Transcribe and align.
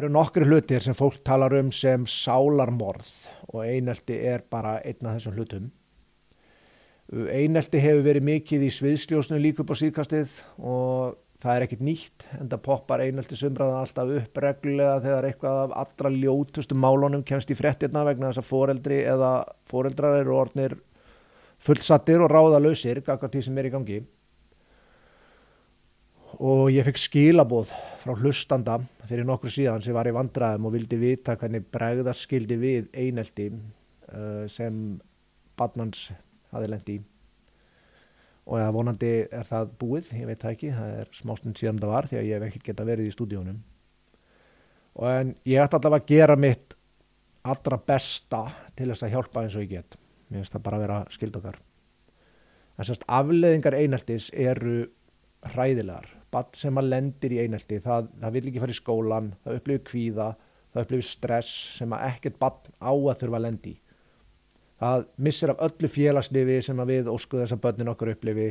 Það 0.00 0.06
eru 0.06 0.16
nokkri 0.16 0.46
hlutir 0.48 0.80
sem 0.80 0.94
fólk 0.96 1.18
talar 1.28 1.52
um 1.58 1.66
sem 1.76 2.06
sálarmorð 2.08 3.08
og 3.52 3.66
einelti 3.66 4.14
er 4.16 4.40
bara 4.48 4.78
einn 4.80 5.04
af 5.04 5.18
þessum 5.18 5.34
hlutum. 5.36 5.64
Einelti 7.28 7.82
hefur 7.84 8.06
verið 8.06 8.24
mikið 8.24 8.62
í 8.64 8.70
sviðsljósnu 8.72 9.36
líka 9.44 9.60
upp 9.60 9.74
á 9.76 9.76
síðkastið 9.76 10.38
og 10.56 11.18
það 11.44 11.52
er 11.52 11.64
ekkit 11.66 11.82
nýtt 11.84 12.24
en 12.38 12.48
það 12.48 12.62
poppar 12.64 13.02
einelti 13.04 13.36
sumraða 13.36 13.82
alltaf 13.82 14.14
upp 14.22 14.40
reglulega 14.46 14.94
þegar 15.04 15.28
eitthvað 15.28 15.60
af 15.66 15.74
allra 15.82 16.12
ljótustu 16.14 16.78
málunum 16.80 17.26
kemst 17.28 17.52
í 17.52 17.58
frettirna 17.58 18.06
vegna 18.08 18.30
þess 18.30 18.40
að 18.40 18.48
foreldri 18.54 19.02
eða 19.04 19.34
foreldrar 19.68 20.22
eru 20.22 20.38
orðnir 20.38 20.78
fullsattir 21.60 22.24
og 22.24 22.32
ráðalösir, 22.32 23.02
akkar 23.04 23.28
því 23.28 23.44
sem 23.50 23.60
er 23.60 23.68
í 23.68 23.74
gangi 23.76 24.00
og 26.40 26.70
ég 26.72 26.88
fekk 26.88 27.04
skilabóð 27.04 27.76
frá 28.00 28.16
hlustanda 28.16 28.78
fyrir 29.10 29.26
nokkur 29.26 29.50
síðan 29.50 29.82
sem 29.82 29.96
var 29.96 30.06
í 30.06 30.14
vandraðum 30.14 30.68
og 30.68 30.74
vildi 30.76 30.98
vita 31.00 31.34
hvernig 31.38 31.66
bregðast 31.74 32.28
skildi 32.28 32.58
við 32.60 32.90
einelti 32.94 33.48
uh, 33.50 34.44
sem 34.50 35.00
badnans 35.58 36.10
hafi 36.54 36.70
lendi 36.70 36.98
í. 36.98 37.02
Og 38.50 38.58
eða 38.58 38.74
vonandi 38.74 39.10
er 39.26 39.46
það 39.46 39.74
búið, 39.78 40.12
ég 40.18 40.30
veit 40.30 40.42
það 40.42 40.54
ekki, 40.54 40.70
það 40.74 40.94
er 41.00 41.10
smástund 41.14 41.58
síðan 41.58 41.82
það 41.82 41.92
var 41.92 42.08
því 42.10 42.18
að 42.20 42.28
ég 42.28 42.38
hef 42.38 42.46
ekki 42.48 42.62
geta 42.70 42.86
verið 42.88 43.10
í 43.10 43.14
stúdíunum 43.14 43.58
og 45.00 45.06
en 45.06 45.34
ég 45.46 45.62
ætti 45.62 45.78
allavega 45.78 46.02
að 46.02 46.08
gera 46.10 46.36
mitt 46.40 46.74
allra 47.46 47.78
besta 47.86 48.40
til 48.76 48.90
þess 48.90 49.06
að 49.06 49.12
hjálpa 49.14 49.44
eins 49.44 49.56
og 49.56 49.64
ég 49.64 49.76
get. 49.76 49.98
Mér 50.28 50.42
finnst 50.42 50.56
það 50.56 50.64
bara 50.66 50.78
að 50.78 50.84
vera 50.84 50.98
skild 51.14 51.38
okkar. 51.38 51.60
En 52.76 52.88
sérst 52.88 53.06
afleðingar 53.08 53.76
eineltis 53.78 54.30
eru 54.34 54.82
hræðilegar 55.54 56.10
bann 56.30 56.54
sem 56.56 56.78
að 56.78 56.90
lendir 56.92 57.34
í 57.34 57.42
einelti 57.44 57.80
það, 57.82 58.10
það 58.22 58.36
vil 58.36 58.46
ekki 58.48 58.62
fara 58.62 58.74
í 58.74 58.80
skólan, 58.80 59.30
það 59.44 59.60
upplifir 59.60 59.86
kvíða 59.90 60.32
það 60.70 60.84
upplifir 60.84 61.08
stress 61.08 61.54
sem 61.78 61.94
að 61.96 62.04
ekkert 62.12 62.38
bann 62.42 62.74
á 62.78 62.92
að 62.92 63.16
þurfa 63.22 63.40
að 63.40 63.46
lendi 63.46 63.74
það 64.80 65.08
missir 65.20 65.52
af 65.52 65.64
öllu 65.66 65.90
félagslifi 65.92 66.60
sem 66.64 66.78
að 66.80 66.92
við 66.94 67.10
óskuðu 67.12 67.42
þess 67.44 67.56
að 67.56 67.64
börnin 67.66 67.92
okkur 67.92 68.12
upplifi 68.14 68.46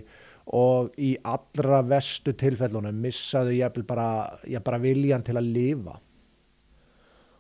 og 0.60 0.92
í 1.02 1.14
allra 1.28 1.82
vestu 1.86 2.34
tilfellunum 2.38 3.02
missaðu 3.04 3.56
ég 3.58 3.82
bara, 3.90 4.10
ég 4.50 4.64
bara 4.66 4.82
viljan 4.82 5.26
til 5.26 5.38
að 5.38 5.50
lifa. 5.54 5.98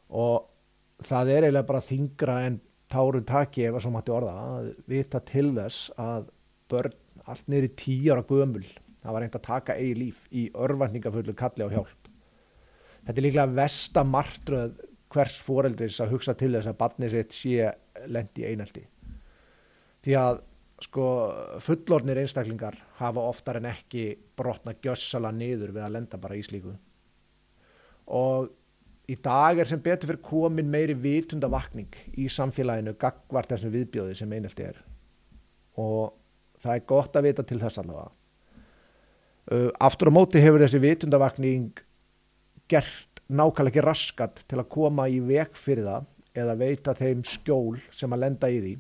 Og 0.10 1.06
það 1.06 1.32
er 1.34 1.48
eiginlega 1.48 1.70
bara 1.70 1.86
þingra 1.86 2.36
en 2.48 2.60
táru 2.90 3.22
taki 3.26 3.66
ef 3.68 3.78
að 3.78 3.86
svo 3.86 3.94
mætti 3.94 4.14
orða 4.14 4.36
að 4.58 4.70
vita 4.90 5.22
til 5.26 5.48
þess 5.58 5.90
að 6.02 6.30
börn 6.70 6.98
allt 7.30 7.50
niður 7.50 7.68
í 7.68 7.76
tíu 7.78 8.14
ára 8.14 8.26
gömul 8.26 8.66
það 9.04 9.16
var 9.16 9.26
reynd 9.26 9.40
að 9.40 9.48
taka 9.48 9.78
eigi 9.80 9.98
líf 9.98 10.22
í 10.32 10.46
örvendingafullu 10.54 11.36
kalli 11.38 11.66
á 11.66 11.74
hjálp. 11.74 12.12
Þetta 13.08 13.18
er 13.18 13.26
líklega 13.26 13.58
vestamartröð 13.60 14.80
hvers 15.10 15.40
foreldris 15.42 16.00
að 16.04 16.14
hugsa 16.14 16.36
til 16.38 16.52
þess 16.54 16.70
að 16.70 16.80
barnið 16.84 17.16
sitt 17.16 17.36
sé 17.36 17.72
lendi 18.12 18.46
einaldi 18.46 18.86
því 20.06 20.16
að 20.20 20.44
sko 20.80 21.06
fullornir 21.64 22.22
einstaklingar 22.22 22.78
hafa 23.02 23.24
oftar 23.32 23.60
en 23.60 23.68
ekki 23.72 24.14
brotna 24.40 24.76
gjössala 24.80 25.32
niður 25.36 25.74
við 25.76 25.84
að 25.86 25.96
lenda 25.98 26.20
bara 26.22 26.38
í 26.40 26.44
slíku. 26.46 26.72
Og 28.16 28.48
í 29.12 29.18
dag 29.20 29.60
er 29.60 29.68
sem 29.68 29.82
betur 29.84 30.14
fyrir 30.14 30.24
komin 30.24 30.70
meiri 30.72 30.96
vitundavakning 30.96 31.98
í 32.16 32.30
samfélaginu 32.32 32.96
gagvart 33.02 33.52
þessum 33.52 33.74
viðbjóði 33.76 34.16
sem 34.22 34.38
einaldi 34.38 34.70
er. 34.70 34.80
Og 35.84 36.16
það 36.64 36.78
er 36.78 36.88
gott 36.94 37.20
að 37.20 37.28
vita 37.28 37.44
til 37.44 37.60
þess 37.60 37.82
allavega 37.82 38.16
aftur 39.80 40.12
á 40.12 40.14
móti 40.14 40.42
hefur 40.44 40.62
þessi 40.62 40.82
vitundavakning 40.84 41.82
gert 42.70 43.22
nákvæmlega 43.30 43.72
ekki 43.72 43.86
raskat 43.86 44.44
til 44.50 44.60
að 44.62 44.70
koma 44.74 45.08
í 45.10 45.20
vek 45.26 45.58
fyrir 45.58 45.88
það 45.88 46.08
eða 46.40 46.56
veita 46.60 46.96
þeim 46.98 47.24
skjól 47.26 47.80
sem 47.96 48.14
að 48.14 48.24
lenda 48.26 48.50
í 48.50 48.60
því 48.62 48.74